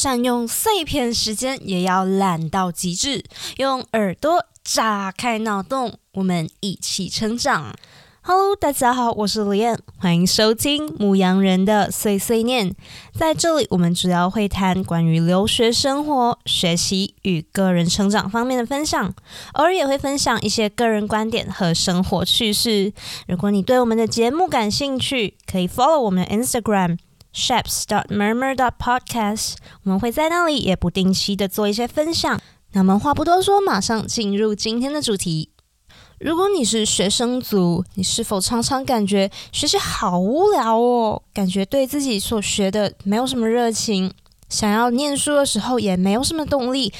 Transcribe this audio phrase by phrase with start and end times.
[0.00, 3.24] 善用碎片时间，也要懒到极致，
[3.56, 7.74] 用耳朵炸开脑洞，我们一起成长。
[8.20, 12.76] Hello，大家好，我是李燕，欢迎收听牧羊人的碎碎念。
[13.12, 19.12] 在这里，我们主要会谈关于留学生活、学习与个人成长方面的分享，
[19.54, 22.92] 偶尔也会分享一些个人观点和生活趣事。
[23.26, 26.98] 如果你对我们的节目感兴趣，可以 follow 我们的 Instagram
[27.38, 29.52] shaps dot murmur dot podcast，
[29.84, 32.40] 我们会在那里也不定期的做一些分享。
[32.72, 35.52] 那么话不多说，马上进入今天的主题。
[36.18, 41.22] 如果你是学生族，你是否常常感觉学习好无聊哦？
[41.32, 44.12] 感觉对自己所学的没有什么热情，
[44.48, 46.92] 想要念书的时候也没有什么动力，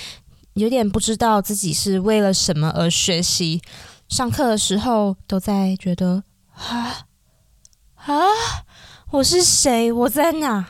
[0.54, 3.60] 有点不知道自己是为了什么而学习。
[4.08, 6.22] 上课的时候都在觉得
[6.54, 7.06] 啊
[8.06, 8.24] 啊，
[9.10, 9.90] 我是谁？
[9.90, 10.66] 我在哪？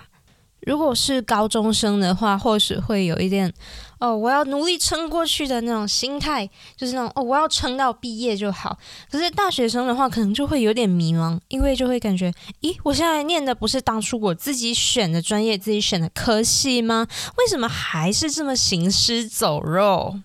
[0.61, 3.53] 如果是高中生的话，或许会有一点。
[3.99, 8.79] 哦，我要努力撑过去的那种心态，就是那种哦，我要撑到毕业就好。
[9.11, 17.09] 可是大学生的话，可能就会有点迷茫，因为就会感觉，咦，我现在念的不是当初我自己选的专业、自己选的科系吗？
[17.39, 20.21] 为什么还是这么行尸走肉？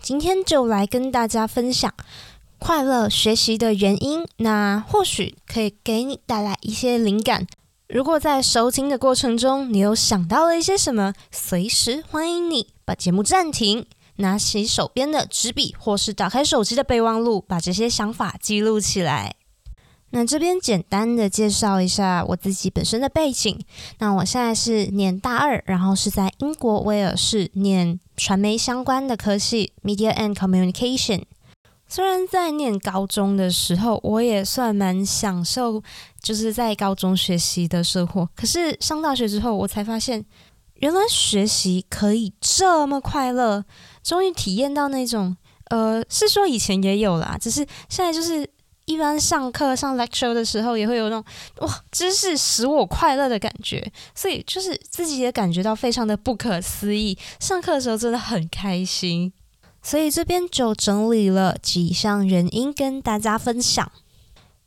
[0.00, 1.92] 今天就来跟大家分享
[2.58, 7.46] 快乐学习的原因，那或许可以给你带来一些灵感。
[7.88, 19.36] 如果在收听的过程中，你有想到了一些什么，随时欢迎你把节目暂停，拿起手边的纸笔，或是打开手机的备忘录，把这些想法记录起来。
[20.10, 23.60] 那这边简单的介绍一下我自己本身的背景。
[23.98, 31.22] 那我现在是念大二，然后是在英国威尔士念传媒相关的科系，Media and Communication。
[31.88, 35.82] 虽然在念高中的时候，我也算蛮享受，
[36.20, 38.28] 就是在高中学习的生活。
[38.34, 40.24] 可是上大学之后，我才发现，
[40.74, 43.64] 原来学习可以这么快乐。
[44.02, 45.36] 终于体验到那种，
[45.70, 48.48] 呃，是说以前也有啦，只是现在就是
[48.84, 51.24] 一般上课上 lecture 的时候，也会有那种
[51.58, 53.92] 哇，知识使我快乐的感觉。
[54.14, 57.16] 所以就是自己也感觉到非常的不可思议。
[57.38, 59.32] 上课的时候真的很开心。
[59.86, 63.88] 所以这边就整理了几项原因跟大家分享。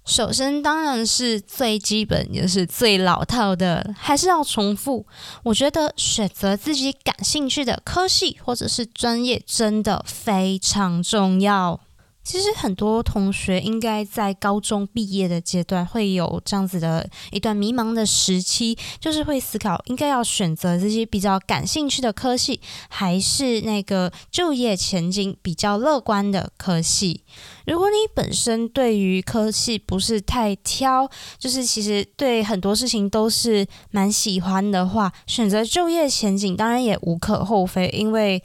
[0.06, 5.06] 首先，当然是最基本也是最老套的，还是要重复。
[5.44, 11.82] 我觉得选择自己感兴趣的科系或者是专业，真的非常重要。
[12.30, 27.24] 其实很多同学应该在高中毕业的阶段会有这样子的一段迷茫的时期，就是会思考应该要选择这些比较感兴趣的科系，还是那个就业前景比较乐观的科系。
[27.66, 31.10] 如果你本身对于科系不是太挑，
[31.40, 38.44] 就是其实对很多事情都是蛮喜欢的话，选择就业前景当然也无可厚非，因为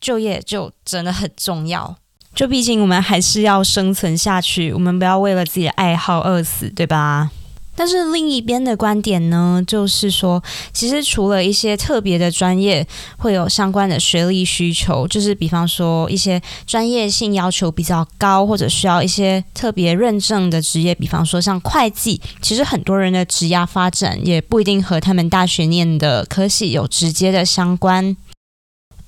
[0.00, 2.01] 就业就真的很重要。
[2.34, 7.30] 就毕竟我们还是要生存下去，我们不要为了自己的爱好饿死，对吧？
[7.74, 10.42] 但是另一边的观点呢，就是说，
[10.74, 28.14] 其实除了一些特别的专业会有相关的学历需求，就是比方说一些专业性要求比较高，或者需要一些特别认证的职业，比方说像会计，其实很多人的职业发展也不一定和他们大学念的科系有直接的相关。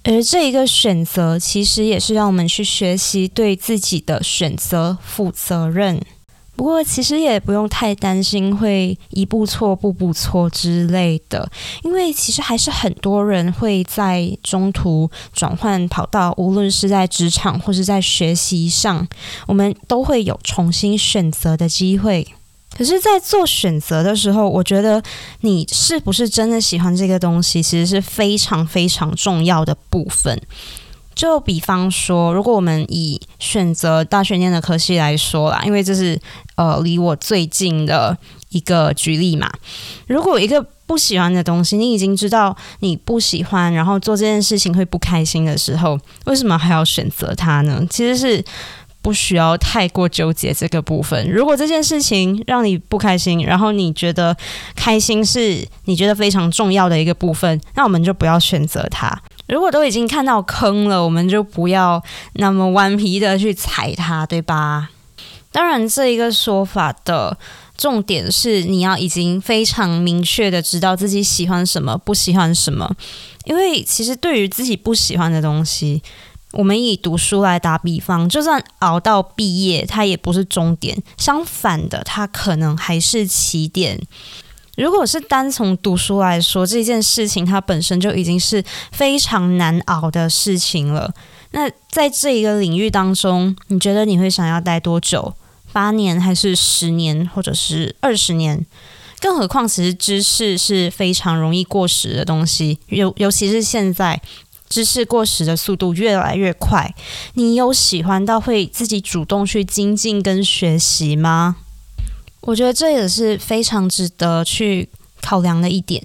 [0.04, 6.00] 而这一个选择，其实也是让我们去学习对自己的选择负责任。
[6.56, 11.50] 不过，其实也不用太担心会一步错步步错之类的，
[11.82, 19.08] 因为其实还是很多人会在中途转换跑道，无论是在职场或是在学习上，
[19.48, 22.28] 我们都会有重新选择的机会。
[22.76, 25.00] 可是，在做选择的时候，我觉得
[25.42, 30.40] 你是不是真的喜欢这个东西，其实是非常非常重要的部分。
[31.14, 36.20] 就比方说，如果我们以选择大学念的科系来说啦，因为这是
[36.56, 38.18] 呃离我最近的
[38.48, 39.48] 一个举例嘛。
[40.08, 47.86] 如果一个不喜欢的东西，你已经知道你不喜欢，然后做这件事情会不开心的时候，为什么还要选择它呢？
[47.88, 48.44] 其实是。
[49.04, 51.30] 不需要太过纠结这个部分。
[51.30, 54.34] 如果这件事情让你不开心，然后你觉得
[54.74, 59.22] 开心是你觉得非常重要的一个部分，那我们就不要选择它。
[59.46, 62.02] 如果都已经看到坑了，我们就不要
[62.36, 64.88] 那么顽皮的去踩它，对吧？
[65.52, 67.36] 当然，这一个说法的
[67.76, 72.90] 重点是你要已经非常明确的知道自己喜欢什么，不喜欢什么。
[73.44, 76.02] 因为其实对于自己不喜欢的东西。
[76.54, 80.96] 我们以读书来打比方，就算熬到毕业，它也不是终点。
[81.16, 84.00] 相反的，它可能还是起点。
[84.76, 91.12] 如果是单从读书来说，这件事情它本身就已经是非常难熬的事情了。
[91.52, 95.34] 那在这一个领域当中，你觉得你会想要待多久？
[95.72, 98.66] 八年还是十年，或者是二十年？
[99.20, 104.20] 更何况，其实知识是非常容易过时的东西，尤尤其是现在。
[104.74, 106.92] 知识过时的速度越来越快，
[107.34, 111.58] 你有喜欢到会自己主动去精进跟学习吗？
[112.40, 114.88] 我觉得这也是非常值得去
[115.22, 116.02] 考量的一点。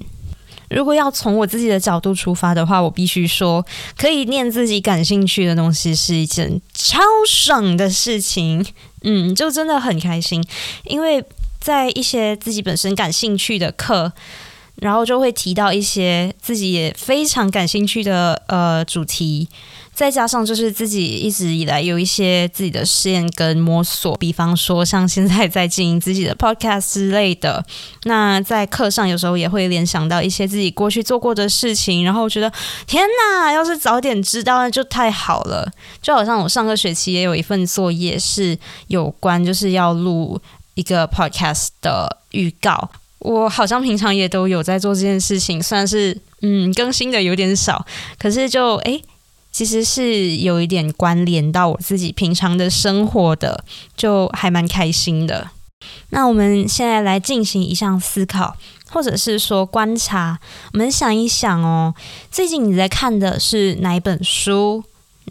[0.70, 3.66] 如果要从我自己的角度出发的话，我必须说，
[3.98, 8.64] 可以念自己感兴趣的东西是一件超爽的事情。
[9.02, 10.46] 嗯，就真的很开心，
[10.84, 11.26] 因为
[11.60, 14.14] 在一些自己本身感兴趣的课。
[14.82, 19.48] 然后就会提到一些自己也非常感兴趣的呃主题，
[19.94, 27.64] 再加上就是自己一直以来有一些自己的试验跟摸索，比方说像现在在经营自己的 podcast 之类的。
[28.04, 32.52] 那在课上有时候也会联想到一些自己过去做过的事情，然后觉得
[32.88, 35.70] 天哪，要是早点知道那就太好了。
[36.02, 40.40] 就好像我上个学期也有一份作业是有关就是要录
[40.76, 42.90] 一个 podcast 的预告。
[43.20, 47.86] 我好像平常也都有在做这件事情，算是嗯更新的有点少，
[48.18, 49.02] 可是就诶，
[49.52, 53.64] 其实是有一点关联到我自己平常的生活的，
[53.98, 55.50] 就还蛮开心的。
[56.10, 58.56] 那我们现在来进行一项思考，
[58.90, 60.40] 或者是说观察，
[60.74, 61.94] 我们想一想哦，
[62.30, 64.84] 最近你在看的是哪一本书？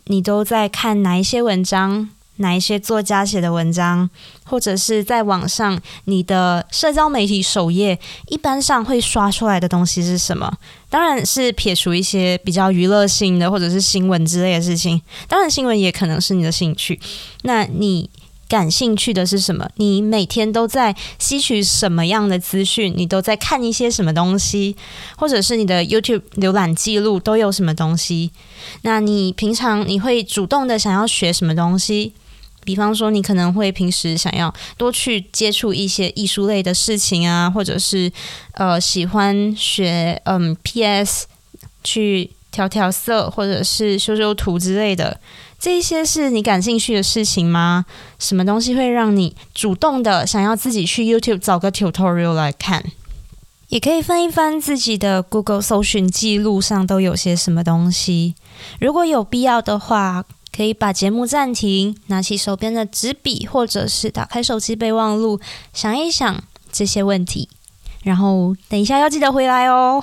[0.05, 2.08] 你都在看哪一些文章？
[2.38, 4.08] 哪一些作家写的文章，
[4.44, 10.52] 或者是在网上你的社交媒体首页，一般上会刷出来的东西是什么？
[10.90, 15.00] 当然是撇除一些比较娱乐性的，或者是新闻之类的事情。
[15.29, 16.99] 当然，新闻也可能是你的兴趣。
[17.43, 18.08] 那你
[18.49, 19.69] 感兴趣的是什么？
[19.76, 22.94] 你每天都在吸取什么样的资讯？
[22.96, 24.75] 你都在看一些什么东西？
[25.19, 28.31] 或者是你的 YouTube 浏览记录都有什么东西？
[28.82, 32.14] 那你平常你会主动的想要学什么东西？
[32.69, 38.12] 比方说，你可能会平时想要多去接触一些艺术类的事情啊，或者是
[38.53, 41.25] 呃喜欢学嗯 PS
[41.82, 45.19] 去调调色，或者是修修图之类的，
[45.59, 47.87] 这一些是你感兴趣的事情吗？
[48.19, 52.85] 什么东西会让你主动的想要自己去 YouTube 找个 tutorial 来看？
[53.69, 58.35] 也可以翻一翻自己的 Google 搜寻记录上都有些什么东西，
[58.79, 60.26] 如果有必要的话。
[60.58, 65.38] 可以把节目暂停，拿起手边的纸笔，或者是打开手机备忘录，
[65.72, 67.49] 想一想这些问题，
[68.02, 70.02] 然后等一下要记得回来哦。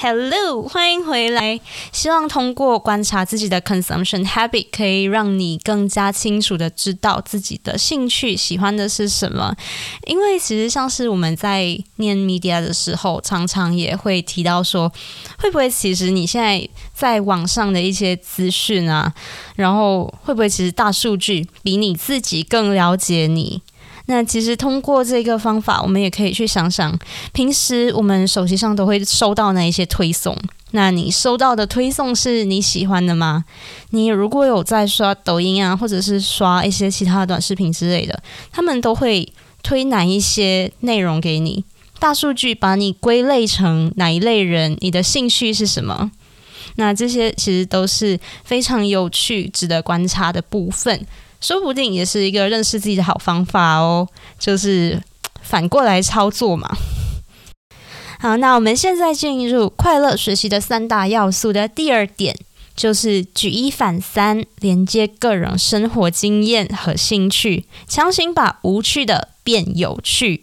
[0.00, 1.58] Hello，欢迎回来。
[1.90, 9.56] 希望通过观察自己的 consumption habit，可以让你更加清楚的知道自己的兴趣、喜欢的是什么。
[10.06, 14.88] 因为其实像是我们在念 media 的时候，常常也会提到说，
[15.36, 19.12] 会不会其实你现在在网上的一些资讯啊，
[19.56, 23.60] 然后会不会其实大数据比你自己更了解你？
[24.10, 26.98] 那其实通过这个方法，我们也可以去想想，
[27.32, 30.34] 平时我们手机上都会收到哪一些推送？
[30.70, 33.44] 那你收到的推送是你喜欢的吗？
[33.90, 39.30] 你如果有在刷抖音啊，或者是刷一些其他的短视频之类的，他们都会
[39.62, 41.64] 推哪一些内容给你？
[41.98, 44.74] 大数据把你归类成哪一类人？
[44.80, 46.10] 你的兴趣是什么？
[46.76, 51.06] 那这些其实都是非常有趣、值得观察的部分。
[51.40, 55.02] 说不定也是一个认识自己的好方法哦，就是
[55.42, 56.68] 反过来操作嘛。
[58.20, 62.36] 好，那我们现在进入快乐学习的三大要素的第二点，
[62.74, 70.42] 就是举一反三，连接个人生活经验和兴趣，强行把无趣的变有趣。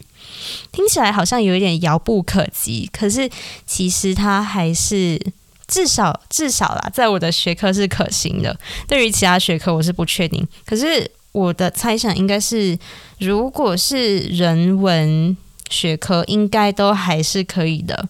[0.71, 3.29] 听起来好像有一点遥不可及，可是
[3.65, 5.19] 其实它还是。
[5.67, 8.57] 至少至少啦，在我的学科是可行的。
[8.87, 10.47] 对于其他学科，我是不确定。
[10.65, 12.77] 可是我的猜想应该是，
[13.19, 15.35] 如果是人文
[15.69, 18.07] 学科，应该都还是可以的。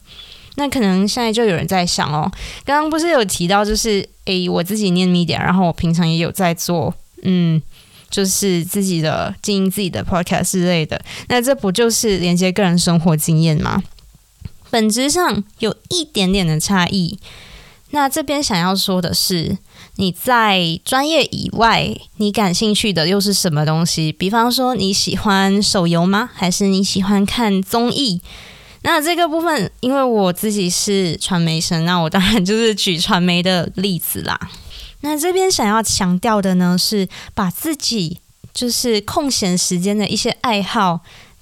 [0.58, 2.32] 那可能现在就有人在想哦，
[2.64, 6.94] 刚刚不是有提到，就是诶，我自己念 media，然后我平常也有在做，
[7.24, 7.62] 嗯，
[8.10, 11.02] 就是自己的经营自己的 podcast 之类的。
[11.28, 13.84] 那这不就是连接个人生活经验吗？
[14.76, 17.18] 本质上有一点点的差异。
[17.92, 19.58] 那这边想要说的是，
[19.96, 24.12] 你在专业以外，你感兴趣的又是什么东西？
[24.12, 26.30] 比方说，你喜欢手游吗？
[26.34, 28.20] 还是你喜欢看综艺？
[28.82, 34.38] 那这个部分，因为我自己是传媒生，那我当然就是 举传媒的例子啦。
[35.00, 38.20] 那这边想要强调的呢，是把自己
[38.54, 41.00] 就是空闲时间的一些爱好。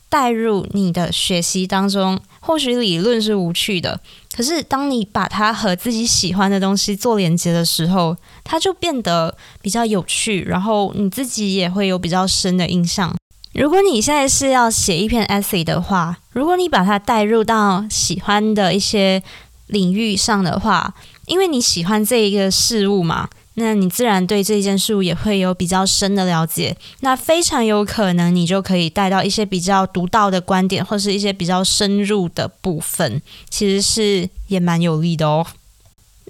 [0.10, 2.20] 带入你的学习当中。
[2.46, 3.98] 或许理论是无趣的，
[4.36, 13.16] 可是当你把它和自己喜欢的东西做连接的时候，它就变得比较有趣，然后你自己也会有比较深的印象。
[13.54, 19.24] 如果你现在是要写一篇 essay 的话，如果你把它带入到喜欢的一些
[19.68, 20.94] 领域上的话，
[21.28, 23.30] 因为你喜欢这一个事物嘛。
[23.56, 35.46] 那你自然对这件事物也会有比较深的了解，那非常有可能你就可以带到一些比较独到的观点，或是一些比较深入的部分，其实是也蛮有利的哦。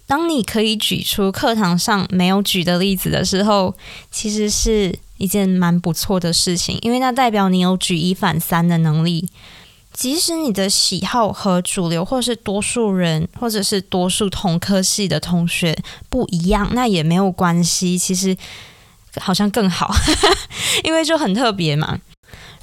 [0.06, 3.74] 当你可以举出课堂上没有举的例子的时候，
[4.12, 9.30] 其实是一件蛮不错的事情，因为那代表你有举一反三的能力。
[9.94, 15.78] 即使你的喜好和主流，或是多数人，或者是多数同科系的同学
[16.10, 17.98] 不一样，那也没有关系。
[17.98, 18.36] 其实
[19.22, 19.94] 好像更好，
[20.84, 22.00] 因为就很特别嘛。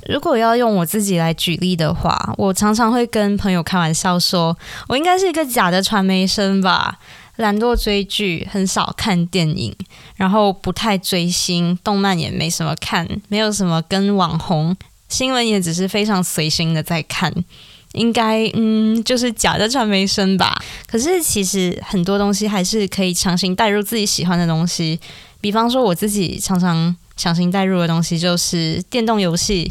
[0.09, 4.57] 如果要用我自己来举例的话，我常常会跟朋友开玩笑说，
[4.89, 6.99] 我应该是一个假的传媒生吧，
[7.37, 9.77] 懒惰追剧，很少看电影，
[10.17, 14.77] 然后不太追星，动漫也没什么看，没有什么跟网红。
[15.11, 17.31] 新闻也只是非常随心的在看，
[17.93, 20.57] 应该嗯就是假的传媒生吧。
[20.87, 24.99] 可是其实很多东西还是可以强行带入自己喜欢的东西，
[25.43, 29.71] 比方说我自己常常强行带入的东西就是电动游戏。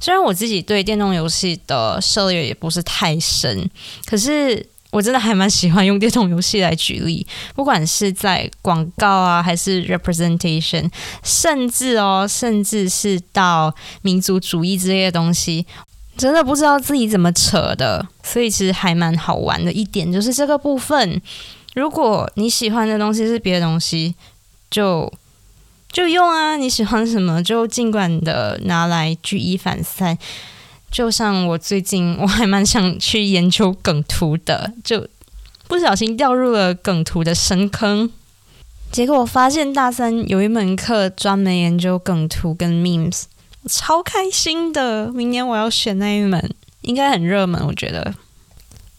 [0.00, 3.68] 虽然我自己对电动游戏的涉猎也不是太深，
[4.06, 4.66] 可是。
[4.90, 10.90] 我真的还蛮喜欢用电动游戏来举例，不管是在广告啊，还是 representation，
[11.22, 15.66] 甚至哦，甚至是到民族主义之类的东西，
[16.16, 18.06] 真的不知道自己怎么扯的。
[18.22, 21.20] 所以其实还蛮好玩的一点就是这个部分，
[21.74, 24.14] 如果你喜欢的东西是别的东西，
[24.70, 25.12] 就
[25.92, 30.16] 就用啊，你喜欢什么就尽管的拿来举一反三。
[30.96, 35.06] 就像我最近， 我还蛮想去研究梗图的，就
[35.68, 38.10] 不小心掉入了梗图的深坑。
[38.90, 43.24] 结果我发现大三有一门课专门研究梗图跟 memes，
[43.68, 45.12] 超开心的。
[45.12, 48.14] 明年我要选那一门，应该很热门，我觉得。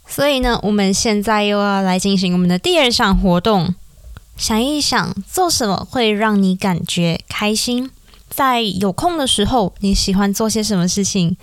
[0.08, 3.74] 所以呢，我们现在又要来进行我们的第二项活动，
[4.36, 7.90] 想一想做什么会让你感觉开心。
[8.38, 11.36] 在有空的时候，你喜欢做些什么事情？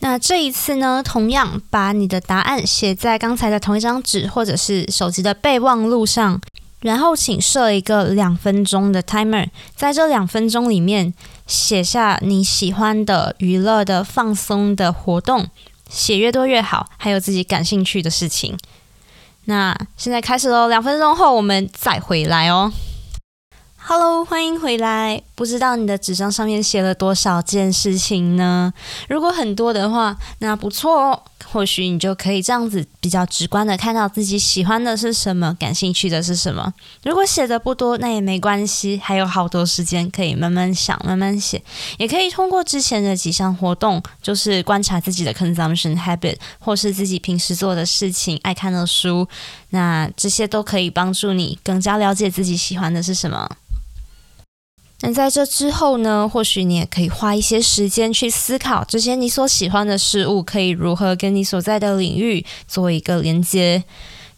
[0.00, 6.38] 那这一次呢，同样把你的答案写在刚才的同一张纸，或者是手机的备忘录上，
[6.80, 11.14] 然后请设一个两分钟的 timer，在这两分钟里面
[11.46, 15.48] 写下你喜欢的娱乐的放松的活动，
[15.88, 18.58] 写越多越好，还有自己感兴趣的事情。
[19.46, 22.70] 那现在开始喽，两分钟后我们再回来哦。
[23.86, 25.20] Hello，欢迎回来。
[25.34, 28.72] 不知道你的纸张上面写了多少件事情呢？
[29.10, 31.22] 如果很多的话，那不错哦。
[31.44, 36.72] 或许你就可以这样子比较直观的看到自己喜欢的是什么，感兴趣的是什么。
[37.02, 41.62] 如果写的不多，那也没关系，还有好多时间可以慢慢想、慢慢写。
[41.98, 49.28] 也可以通过之前的几项活动，就是观察自己的 consumption habit，或是自己平时做的事情、爱看的书，
[49.68, 53.46] 那这些都可以帮助你更加了解自己喜欢的是什么。
[55.06, 56.26] 那在这之后呢？
[56.26, 63.84] 或许你也可以花一些时间去思考，这些你所喜欢的事物可以如何跟你所在的领域做一个连接。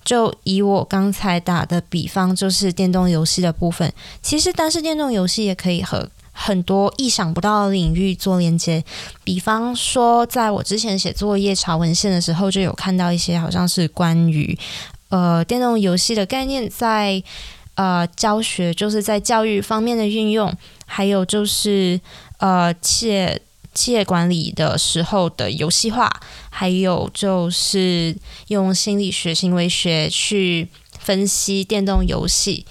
[0.05, 3.93] 就以我刚才打的比方，就是电动游戏的部分。
[4.21, 8.83] 其实，但是电动游戏也可以和很多意想不到的领域做连接。
[9.23, 14.59] 比方说，在我之前写作业查文献的时候，就有看到一些好像是关于
[15.11, 17.23] 呃电动游戏的概念在。
[17.76, 20.52] 呃，教学就是在教育方面的运用，
[20.85, 22.00] 还有就是
[22.38, 23.40] 呃，企业
[23.73, 26.11] 企业管理的时候的游戏化，
[26.50, 28.16] 还有就是
[28.49, 30.68] 用心理学、行为学去
[30.99, 32.64] 分析电动游戏，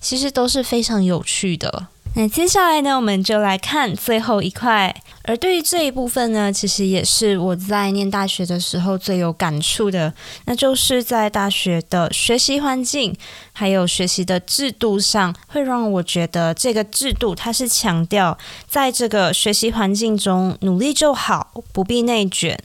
[0.00, 1.88] 其实都是非常有趣的。
[2.16, 4.94] 那接下来呢，我们就来看最后一块。
[5.24, 13.12] 而对于这一部分呢，其实也是我在念大学的时候最有感触的，那就是在大学的学习环境
[13.52, 22.56] 还有学习的制度上，会让我觉得这个制度它是强调在这个学习环境中努力就好，不必内卷。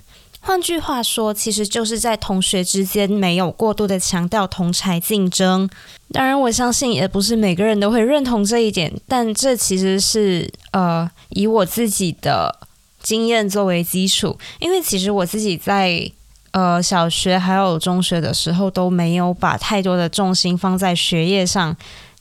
[0.49, 5.69] 换句话说，其实就是在同学之间没有过度的强调同才竞争。
[6.11, 12.67] 当然，我相信也不是每个人都会认同这一点，但这其实是呃以我自己的
[12.99, 14.39] 经验作为基础。
[14.59, 16.11] 因为其实我自己在
[16.49, 21.77] 呃小学还有中学的时候都没有把太多的重心放在学业上，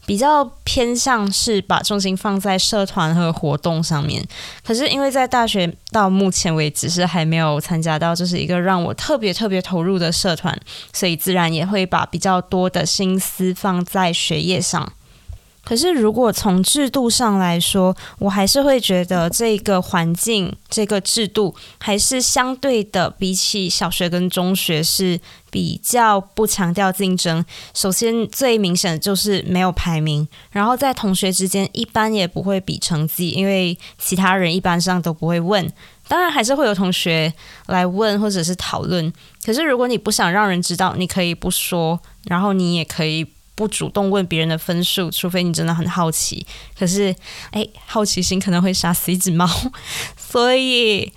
[0.08, 4.26] 比较偏向是把重心放在社团和活动上面。
[4.64, 10.58] 可是因为在大学到目前为止是还没有参加到，就是一个让我特别特别投入的社团，
[10.94, 14.90] 所以自然也会把比较多的心思放在学业上。
[15.68, 25.20] 可是，如果从制度上来说，我还是会觉得这个环境、这个制度还是相对的，比起小学跟中学是
[25.50, 27.44] 比较不强调竞争。
[27.74, 35.70] 首先，最明显的就是没有排名，然后在同学之间一般也不会比成绩，因为其他人一般上都不会问。
[36.08, 37.30] 当然，还是会有同学
[37.66, 39.12] 来问或者是讨论。
[39.44, 43.26] 可是，如果你不想让人知道，你可以不说，然后你也可以。
[43.58, 46.46] 不主动问别人的分数，除非你真的很好奇。
[46.78, 47.12] 可是，
[47.50, 49.50] 哎，好奇心可能会杀死一只猫，
[50.16, 51.12] 所以。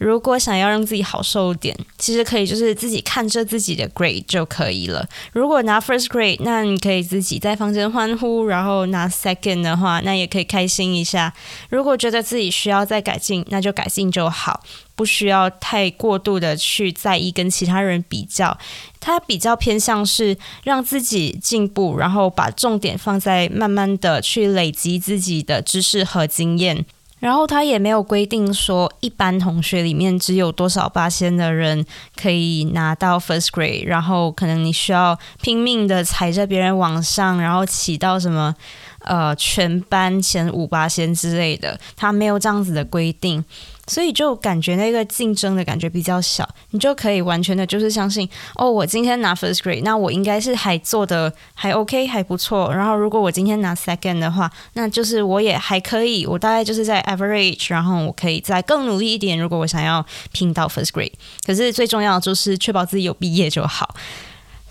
[0.00, 5.06] 如果想要让自己好受点，其实可以就是自己看着自己的 grade 就可以了。
[5.34, 11.30] 如果拿 first grade，那你可以自己在房间欢呼；然后拿 second 的话，那也可以开心一下。
[11.68, 14.62] 如果觉得自己需要再改进，那就改进就好，
[14.96, 18.56] 不需要太过度的去在意跟其他人比较。
[19.00, 26.86] 它比较偏向是让自己进步，然后把重点放在慢慢的去累积自己的知识和经验。
[27.20, 31.84] 然后他也没有规定说，一般同学里面只有多少八仙的人
[32.16, 38.52] 可以拿到 first grade，然后可能你需要拼命的踩着别人往上，然后起到什么
[39.00, 43.44] 呃全班前五八仙之类的，他没有这样子的规定。
[43.90, 52.72] 所以就感觉那个竞争的感觉比较小，你就可以完全的就是相信哦，我今天拿 first grade，那我应该是还做的还 OK 还不错。
[52.72, 59.36] 然后如果我今天拿 second 的话，那就是我也还可以，我大概就是在 average，然后我可以再更努力一点。
[59.36, 63.92] 如果我想要拼到 first grade，可是最重要的就是确保自己有毕业就好。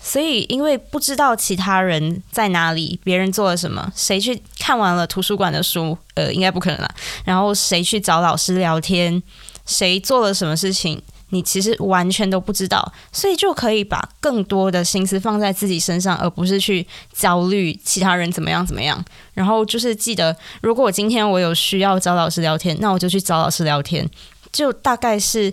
[0.02, 6.90] 所以，因为不知道其他人在哪里，别人做了什么，谁去看完了图书馆的书，呃，应该不可能了。
[7.22, 9.22] 然后谁去找老师聊天，
[9.66, 12.92] 谁做了什么事情，你其实完全都不知道。
[13.12, 19.04] 所以就可以把更多的心思放在自己身上，而不是去焦虑其他人怎么样怎么样。
[19.34, 24.08] 然后就是记得，如果我今天我有需要找老师聊天，那我就去找老师聊天，
[24.50, 25.52] 就大概是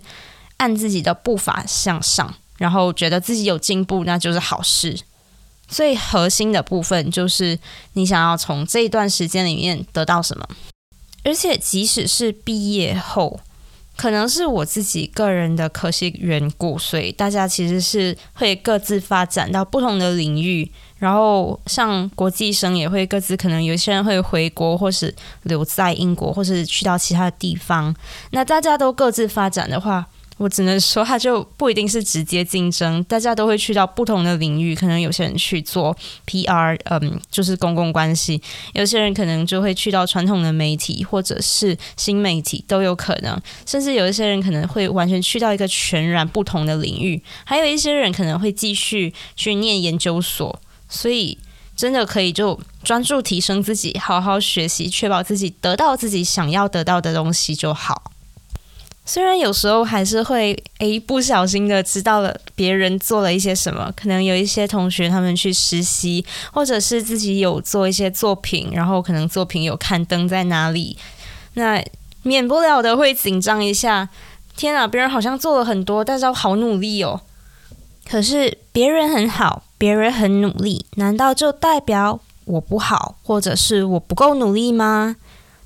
[0.56, 2.34] 按自己的步伐向上。
[2.58, 4.98] 然后觉得自己有进步，那就是好事。
[5.68, 7.60] 最核心的部分就是
[7.92, 10.48] 你想要从这一段时间里面得到什么。
[11.26, 13.38] 而且即使是毕业后，
[13.98, 20.72] 可能是我自己个人的可惜缘故，所以大家其实是会各自发展到不同的领域。
[21.00, 27.94] 然后像国际生也会各自，可能有些人会回国，或是留在英国，或是去到其他的地方。
[28.32, 30.08] 那大家都各自发展的话。
[30.38, 34.76] 我只能说，它就不一定是直接竞争，大家都会去到不同的领域。
[34.76, 35.96] 可能有些人去做
[36.28, 38.40] PR，嗯，就是公共关系；
[38.74, 43.40] 有些人可能就会去到传统的媒体，或者是新媒体都有可能。
[43.66, 50.62] 甚至有一些人可能会完全去到一个全然不同的领域，还有一些人可能会继续去念研究所。
[50.88, 51.38] 所以，
[51.76, 58.12] 真的可以就专注提升自己，好好学习，确保自己得到自己想要得到的东西就好。
[59.08, 70.98] 虽然有时候还是会诶不小心的知道了别人做了一些什么，可能有一些同学他们去实习，或者是自己有做一些作品，然后可能作品有刊登在哪里，
[71.54, 71.82] 那
[72.24, 74.10] 免不了的会紧张一下。
[74.58, 77.22] 天啊，别人好像做了很多，但是我好努力哦。
[78.10, 85.16] 可是别人很好，别人很努力，难道就代表我不好，或者是我不够努力吗？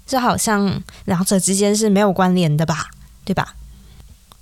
[0.05, 2.89] 这好像两者之间是没有关联的吧？
[3.31, 3.55] 对吧？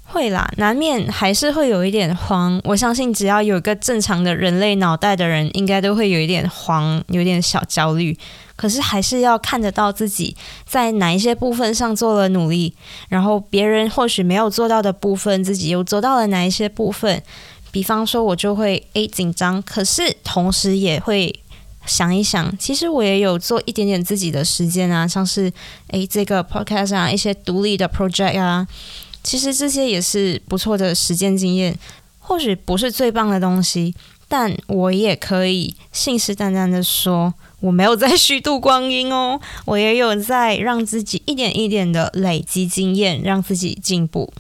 [0.06, 2.60] 会啦，难免还是会有一点慌。
[2.64, 8.18] 我相信，只要有一个正常的人类脑袋的人，应该都会有一点慌，有点小焦虑。
[8.56, 12.74] 可是，还是要看得到自己在哪一些部分上做了努力，
[13.08, 17.22] 然后别人或许没有做到的部分，自己又做到了哪一些部分。
[17.72, 21.40] 比方说，我就会诶紧张，可是同时也会。
[21.90, 25.52] 想一想，其实我也有做一点点自己的时间啊，像是
[25.88, 28.68] 诶这个 podcast 啊，一些独立的 project 啊，
[29.24, 31.76] 其实这些也是不错的实践经验。
[32.20, 33.96] 或许不是最棒的东西，
[34.28, 44.32] 但我也可以信誓旦旦的说，我没有在虚度光阴哦，我也有在让自己一点一点的累积经验，让自己进步。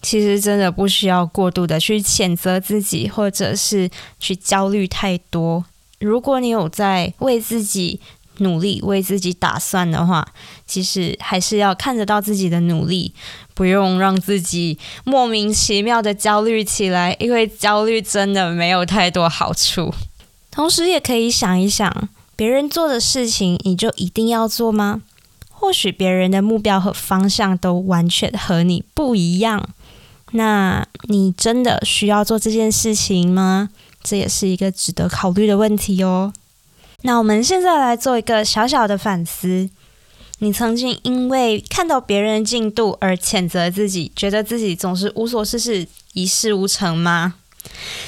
[0.00, 5.66] 其实真的不需要过度的去谴责自己，或者是去焦虑太多。
[6.04, 7.98] 如果你有在为自己
[8.38, 10.26] 努力、为自己打算的话，
[10.66, 13.14] 其实还是要看得到自己的努力，
[13.54, 19.94] 不用让自己莫名其妙的焦虑起来，因为焦虑真的没有太多好处。
[20.50, 25.02] 同时，也可以想一想，别人做的事情你就一定要做吗？
[25.48, 29.66] 或许别人的目标和方向都完全和你不一样，
[30.32, 33.70] 那你真的需要做这件事情吗？
[34.04, 36.32] 这也是一个值得考虑的问题哦。
[37.02, 39.68] 那我们现在来做一个小小的反思：
[40.38, 47.34] 你曾经因为看到别人进度而谴责自己，觉得自己总是无所事事、一事无成吗？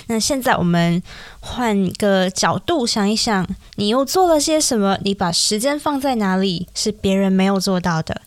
[0.09, 1.03] 那现在我们
[1.41, 4.99] 换个角度想一想，你又做了些什么？
[5.03, 6.69] 你把时间放在哪里？
[6.75, 8.21] 是别人没有做到的？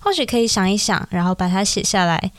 [0.00, 2.32] 或许可以想一想，然后把它写下来。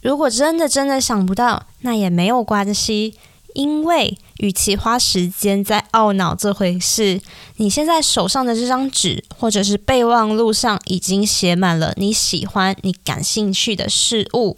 [0.00, 3.16] 如果真的真的想不到，那也没有关系，
[3.58, 7.20] 因为与其花时间在懊恼这回事，
[7.56, 14.56] 你现在手上的这张纸或者是备忘录上已经写满了你喜欢、你感兴趣的事物。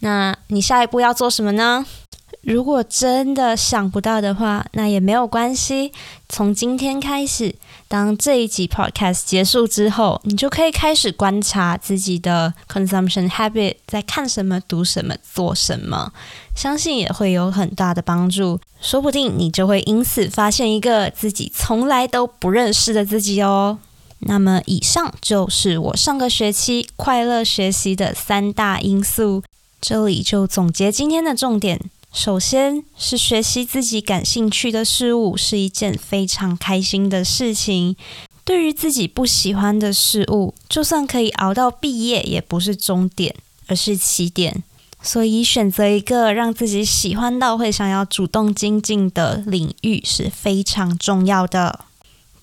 [0.00, 1.86] 那你下一步要做什么呢？
[2.42, 5.92] 如果真的想不到的话，那也没有关系。
[6.28, 7.54] 从今天开始，
[7.88, 16.12] 当这一集 podcast 结束之后，你就可以开始观察自己的 consumption habit，在看什么、读什么、做什么，
[16.58, 18.58] 相信也会有很大的帮助。
[18.80, 23.78] 说不定你就会因此发现一个自己从来都不认识的自己哦。
[24.22, 29.44] 那么，以上就是我上个学期快乐学习的三大因素。
[29.80, 31.80] 这里就总结今天的重点。
[32.12, 37.94] 首先是学习自己感兴趣的事物是一件非常开心的事情。
[38.44, 43.36] 对于自己不喜欢的事物，就算可以熬到毕业，也不是终点，
[43.68, 44.64] 而是起点。
[45.00, 51.84] 所以选择一个让自己喜欢到会想要主动精进的领域是非常重要的。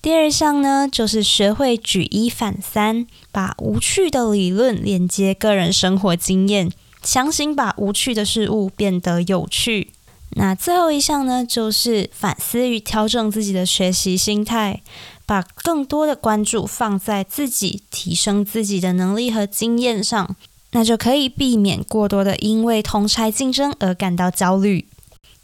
[0.02, 6.70] 第二项呢，就是学会举一反三，把无趣的理论连接个人生活经验。
[7.02, 9.92] 强行把无趣的事物变得有趣。
[10.30, 14.82] 那最后一项呢，就是反思与调整自己的学习心态，
[15.24, 20.34] 把更多的关注放在自己提升自己的能力和经验上，
[20.76, 24.86] 那就可以避免过多的因为同差竞争而感到焦虑。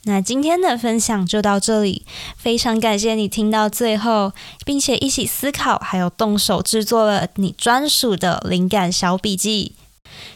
[0.04, 2.04] 那今天的分享就到这里，
[2.36, 4.32] 非常感谢你听到最后，
[4.66, 9.72] 并且一起思考，还有动手制作了你专属的灵感小笔记。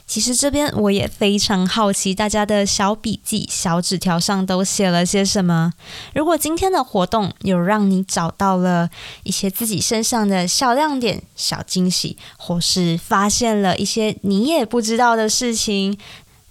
[0.06, 5.72] 其实这边我也非常好奇，大家的小笔记、小纸条上都写了些什么。
[6.14, 8.88] 如果今天的活动有让你找到了
[9.24, 15.98] 一些自己身上的小亮点、小惊喜，或是发现了一些你也不知道的事情，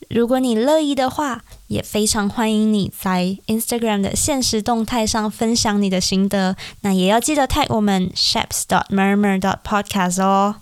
[0.10, 6.56] 如果你乐意的话，也非常欢迎你在 Instagram 的现实动态上分享你的心得。
[6.82, 10.58] 那也要记得 tag 我们 shaps dot murmur dot podcast 哦。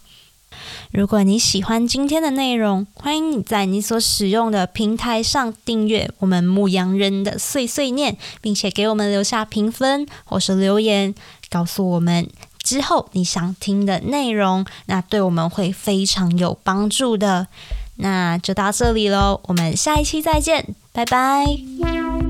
[0.92, 11.14] 如果你喜欢今天的内容，欢迎你在你所使用的平台上订阅我们牧羊人的碎碎念，并且给我们留下评分或是留言，
[11.50, 12.30] 告诉我们
[12.62, 17.48] 之后你想听的内容，那对我们会非常有帮助的。
[17.98, 22.23] 那就到这里喽，我们下一期再见，拜拜。